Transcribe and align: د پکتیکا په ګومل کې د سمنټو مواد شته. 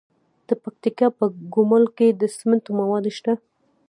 د 0.47 0.49
پکتیکا 0.63 1.07
په 1.17 1.25
ګومل 1.53 1.83
کې 1.97 2.07
د 2.11 2.21
سمنټو 2.35 2.71
مواد 2.79 3.05
شته. 3.17 3.33